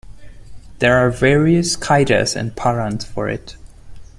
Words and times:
There 0.79 0.97
are 0.97 1.11
various 1.11 1.77
Kaidas 1.77 2.35
and 2.35 2.53
Parans 2.55 3.05
for 3.05 3.29
it. 3.29 3.55